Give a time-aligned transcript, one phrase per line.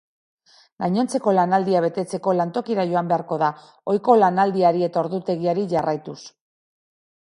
[0.83, 3.49] Gainontzeko lanaldia betetzeko lantokira joan beharko da
[3.93, 6.19] ohiko lanaldiari eta ordutegiari jarraituz.